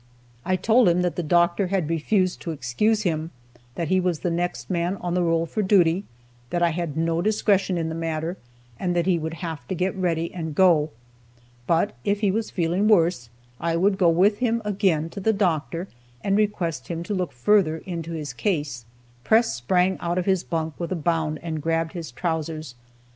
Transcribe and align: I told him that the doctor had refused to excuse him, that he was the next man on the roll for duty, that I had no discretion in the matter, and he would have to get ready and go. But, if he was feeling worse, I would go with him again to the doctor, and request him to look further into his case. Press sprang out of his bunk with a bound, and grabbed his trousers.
I 0.43 0.55
told 0.55 0.89
him 0.89 1.03
that 1.03 1.15
the 1.15 1.21
doctor 1.21 1.67
had 1.67 1.87
refused 1.87 2.41
to 2.41 2.49
excuse 2.49 3.03
him, 3.03 3.29
that 3.75 3.89
he 3.89 3.99
was 3.99 4.21
the 4.21 4.31
next 4.31 4.67
man 4.67 4.97
on 4.97 5.13
the 5.13 5.21
roll 5.21 5.45
for 5.45 5.61
duty, 5.61 6.05
that 6.49 6.63
I 6.63 6.71
had 6.71 6.97
no 6.97 7.21
discretion 7.21 7.77
in 7.77 7.87
the 7.87 7.93
matter, 7.93 8.35
and 8.79 8.95
he 9.05 9.19
would 9.19 9.35
have 9.45 9.67
to 9.67 9.75
get 9.75 9.93
ready 9.95 10.33
and 10.33 10.55
go. 10.55 10.89
But, 11.67 11.93
if 12.03 12.21
he 12.21 12.31
was 12.31 12.49
feeling 12.49 12.87
worse, 12.87 13.29
I 13.59 13.75
would 13.75 13.99
go 13.99 14.09
with 14.09 14.39
him 14.39 14.63
again 14.65 15.07
to 15.11 15.19
the 15.19 15.33
doctor, 15.33 15.87
and 16.23 16.35
request 16.35 16.87
him 16.87 17.03
to 17.03 17.13
look 17.13 17.31
further 17.31 17.77
into 17.85 18.13
his 18.13 18.33
case. 18.33 18.85
Press 19.23 19.53
sprang 19.53 19.99
out 19.99 20.17
of 20.17 20.25
his 20.25 20.43
bunk 20.43 20.73
with 20.79 20.91
a 20.91 20.95
bound, 20.95 21.37
and 21.43 21.61
grabbed 21.61 21.93
his 21.93 22.11
trousers. 22.11 22.73